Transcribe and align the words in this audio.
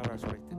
hablar 0.00 0.18
sobre 0.18 0.49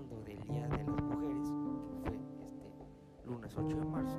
hablando 0.00 0.22
del 0.22 0.42
Día 0.44 0.66
de 0.68 0.78
las 0.78 1.02
Mujeres, 1.02 1.48
que 1.50 2.00
fue 2.00 2.16
este 2.16 3.26
lunes 3.26 3.54
8 3.56 3.76
de 3.76 3.84
marzo, 3.84 4.16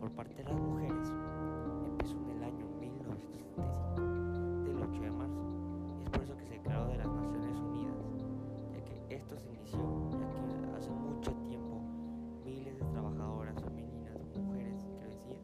por 0.00 0.10
parte 0.12 0.34
de 0.34 0.44
las 0.44 0.58
mujeres 0.60 1.08
empezó 1.86 2.14
en 2.16 2.30
el 2.30 2.44
año 2.44 2.66
1975, 2.80 4.64
del 4.64 4.82
8 4.82 5.00
de 5.02 5.10
marzo. 5.10 5.40
Es 6.04 6.10
por 6.10 6.22
eso 6.22 6.36
que 6.36 6.44
se 6.44 6.52
declaró 6.54 6.86
de 6.88 6.96
las 6.98 7.06
Naciones 7.08 7.58
Unidas, 7.60 7.96
ya 8.72 8.84
que 8.84 9.14
esto 9.16 9.38
se 9.38 9.52
inició, 9.52 9.78
ya 10.12 10.70
que 10.70 10.76
hace 10.76 10.90
mucho 10.90 11.32
tiempo 11.48 11.80
miles 12.44 12.78
de 12.78 12.84
trabajadoras 12.86 13.60
femeninas, 13.62 14.16
mujeres 14.38 14.84
decir, 15.00 15.38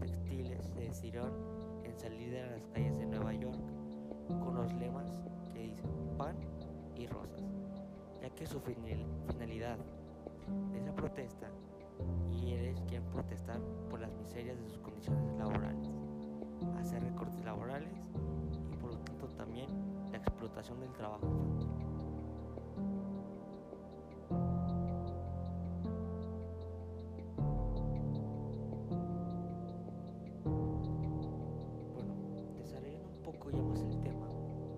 textiles, 0.00 0.64
se 0.66 0.80
decidieron 0.80 1.32
en 1.84 1.96
salir 1.98 2.30
de 2.30 2.42
las 2.50 2.66
calles 2.68 2.96
de 2.98 3.06
Nueva 3.06 3.32
York 3.34 3.58
con 4.28 4.54
los 4.54 4.72
lemas 4.74 5.22
que 5.52 5.60
dicen 5.60 5.90
pan 6.16 6.36
y 6.96 7.06
rosas, 7.06 7.42
ya 8.20 8.30
que 8.30 8.46
su 8.46 8.58
final- 8.60 9.04
finalidad 9.28 9.76
de 10.72 10.78
esa 10.78 10.94
protesta 10.94 11.48
quieren 12.82 13.04
protestar 13.10 13.60
por 13.90 14.00
las 14.00 14.12
miserias 14.14 14.58
de 14.58 14.68
sus 14.68 14.78
condiciones 14.78 15.36
laborales, 15.36 15.88
hacer 16.78 17.02
recortes 17.02 17.44
laborales 17.44 17.92
y 18.72 18.76
por 18.76 18.90
lo 18.92 18.98
tanto 18.98 19.28
también 19.28 19.68
la 20.12 20.18
explotación 20.18 20.80
del 20.80 20.92
trabajo. 20.92 21.26
Bueno, 31.94 32.14
desarrollando 32.58 33.08
un 33.08 33.22
poco 33.22 33.50
ya 33.50 33.62
más 33.62 33.80
el 33.80 33.98
tema, 34.00 34.26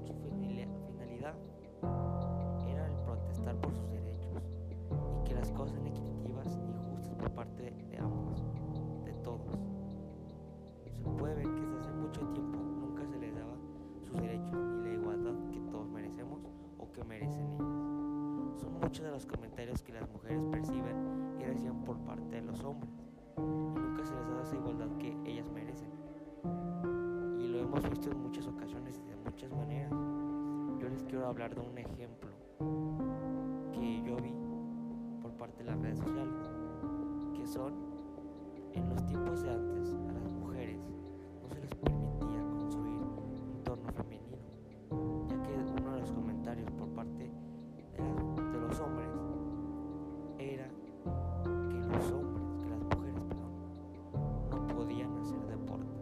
su 0.04 0.12
finali- 0.14 0.68
finalidad 0.86 1.34
era 2.68 2.86
el 2.86 2.94
protestar 3.04 3.56
por 3.60 3.72
sus 3.74 3.88
derechos 3.90 4.42
y 4.70 5.28
que 5.28 5.34
las 5.34 5.50
cosas 5.52 5.82
sean 5.82 5.95
parte 7.36 7.70
de, 7.90 7.98
ambos, 7.98 8.42
de 9.04 9.12
todos. 9.22 9.60
Se 10.90 11.02
puede 11.02 11.34
ver 11.34 11.44
que 11.44 11.60
desde 11.60 11.76
hace 11.76 11.92
mucho 11.92 12.20
tiempo 12.32 12.58
nunca 12.58 13.06
se 13.06 13.18
les 13.18 13.34
daba 13.34 13.54
sus 14.02 14.16
derechos 14.16 14.56
ni 14.56 14.84
la 14.84 14.94
igualdad 14.94 15.34
que 15.52 15.60
todos 15.70 15.90
merecemos 15.90 16.40
o 16.78 16.90
que 16.90 17.04
merecen 17.04 17.46
ellas. 17.52 18.58
Son 18.58 18.72
muchos 18.80 19.04
de 19.04 19.10
los 19.10 19.26
comentarios 19.26 19.82
que 19.82 19.92
las 19.92 20.10
mujeres 20.10 20.42
perciben 20.50 21.36
y 21.38 21.44
reciben 21.44 21.84
por 21.84 21.98
parte 21.98 22.36
de 22.36 22.40
los 22.40 22.64
hombres 22.64 22.90
y 23.36 23.40
nunca 23.80 24.02
se 24.02 24.14
les 24.14 24.28
da 24.30 24.42
esa 24.42 24.56
igualdad 24.56 24.88
que 24.98 25.14
ellas 25.26 25.50
merecen. 25.50 25.90
Y 27.38 27.48
lo 27.48 27.60
hemos 27.60 27.86
visto 27.90 28.10
en 28.10 28.22
muchas 28.22 28.46
ocasiones 28.46 28.98
y 29.04 29.10
de 29.10 29.16
muchas 29.16 29.52
maneras. 29.52 29.92
Yo 30.80 30.88
les 30.88 31.04
quiero 31.04 31.26
hablar 31.26 31.54
de 31.54 31.60
un 31.60 31.76
ejemplo 31.76 32.15
que 37.56 37.62
son 37.62 37.72
en 38.74 38.88
los 38.90 39.06
tiempos 39.06 39.42
de 39.42 39.50
antes 39.50 39.94
a 39.94 40.12
las 40.12 40.30
mujeres 40.32 40.78
no 41.42 41.48
se 41.48 41.60
les 41.60 41.74
permitía 41.76 42.42
construir 42.50 43.00
un 43.00 43.62
torno 43.64 43.90
femenino, 43.92 44.36
ya 45.28 45.42
que 45.42 45.80
uno 45.80 45.94
de 45.94 46.00
los 46.00 46.12
comentarios 46.12 46.70
por 46.72 46.88
parte 46.88 47.30
de, 47.96 48.60
los 48.60 48.80
hombres 48.80 49.08
era 50.38 50.68
que 50.68 51.78
los 51.88 52.10
hombres, 52.10 52.44
que 52.62 52.68
las 52.68 52.80
mujeres, 52.80 53.20
perdón, 53.26 53.52
no 54.50 54.66
podían 54.74 55.16
hacer 55.18 55.46
deporte, 55.46 55.96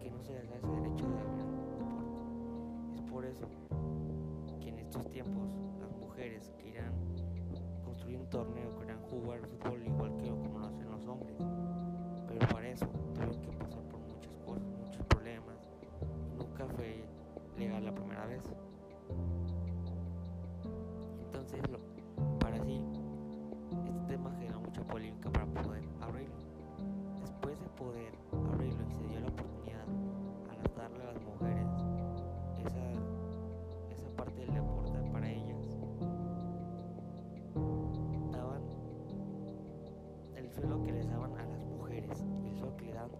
que 0.00 0.10
no 0.10 0.20
se 0.20 0.32
les 0.34 0.48
da 0.50 0.56
ese 0.56 0.66
derecho 0.68 1.06
de 1.06 1.16
hacer 1.16 1.36
deporte. 1.36 2.94
Es 2.96 3.02
por 3.02 3.24
eso 3.24 3.46
que 4.60 4.70
en 4.70 4.78
estos 4.80 5.08
tiempos 5.10 5.60
las 5.80 5.92
mujeres 5.96 6.50
quieran 6.58 6.92
un 8.14 8.26
torneo, 8.28 8.74
quieran 8.76 9.00
jugar 9.02 9.40
fútbol 9.40 9.82
igual 9.82 10.16
que 10.16 10.28
como 10.28 10.58
lo 10.58 10.66
hacen 10.66 10.90
los 10.90 11.06
hombres. 11.06 11.36
Pero 12.28 12.48
para 12.48 12.68
eso 12.68 12.86
tuvieron 13.14 13.40
que 13.40 13.50
pasar 13.52 13.82
por 13.84 14.00
muchas 14.00 14.32
cosas, 14.44 14.68
muchos 14.84 15.06
problemas. 15.06 15.56
Nunca 16.36 16.66
fue 16.76 17.04
legal 17.56 17.84
la 17.84 17.94
primera 17.94 18.26
vez. 18.26 18.44
Entonces, 21.24 21.62
para 22.40 22.62
sí, 22.64 22.82
este 23.84 24.06
tema 24.06 24.30
generó 24.38 24.60
mucha 24.60 24.82
polémica 24.84 25.30
para 25.30 25.46
poder 25.46 25.84
abrirlo. 26.00 26.36
Después 27.20 27.58
de 27.60 27.68
poder 27.70 28.27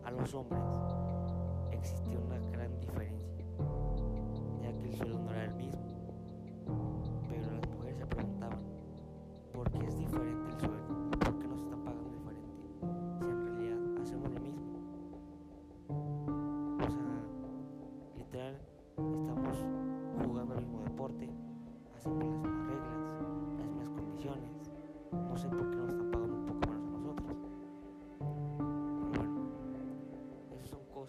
a 0.09 0.11
los 0.11 0.35
hombres, 0.35 0.63
existía 1.71 2.19
una 2.19 2.39
gran 2.51 2.81
diferencia, 2.81 2.98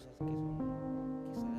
cosas 0.04 0.16
que 0.18 0.24
son 0.24 1.34
que 1.34 1.49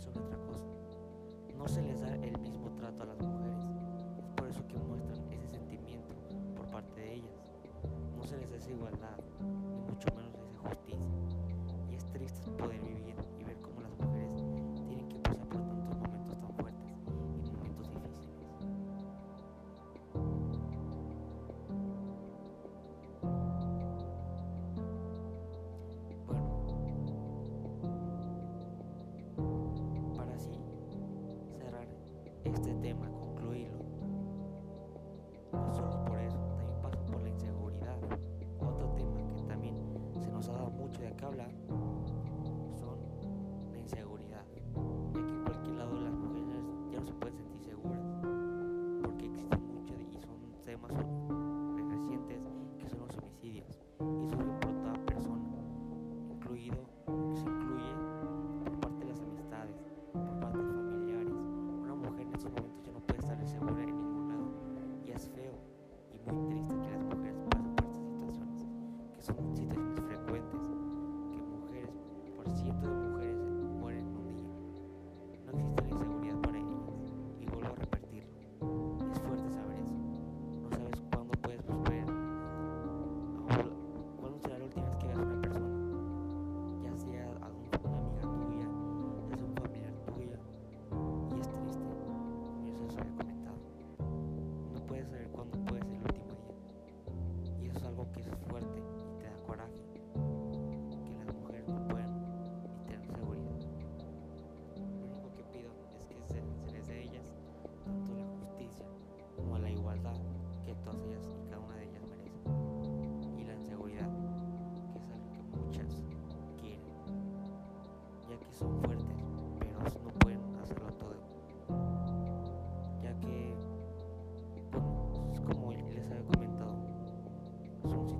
sobre 0.00 0.20
otra 0.20 0.38
cosa. 0.38 0.64
No 1.56 1.68
se 1.68 1.82
les 1.82 2.00
da 2.00 2.14
el 2.16 2.38
mismo 2.38 2.70
trato 2.76 3.02
a 3.02 3.06
las 3.06 3.18
mujeres. 3.20 3.64
Es 4.18 4.26
por 4.36 4.48
eso 4.48 4.66
que 4.66 4.76
muestran 4.76 5.18
ese 5.32 5.48
sentimiento 5.48 6.14
por 6.56 6.66
parte 6.70 7.00
de 7.00 7.14
ellas. 7.14 7.52
No 8.16 8.24
se 8.24 8.36
les 8.36 8.50
da 8.50 8.56
esa 8.56 8.70
igualdad, 8.70 9.18
este 32.54 32.74
tema, 32.74 33.10
concluirlo. 33.10 33.84
No 35.52 35.74
solo 35.74 36.04
por 36.04 36.18
eso, 36.20 36.38
también 36.38 36.70
paso 36.82 37.04
por 37.06 37.20
la 37.20 37.28
inseguridad, 37.28 37.96
otro 38.60 38.88
tema 38.96 39.34
que 39.36 39.42
también 39.42 39.76
se 40.20 40.30
nos 40.30 40.48
ha 40.48 40.52
dado 40.52 40.70
mucho 40.70 41.02
de 41.02 41.12
qué 41.14 41.24
hablar. 41.24 41.50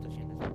800 0.04 0.53